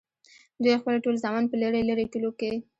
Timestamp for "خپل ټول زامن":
0.81-1.43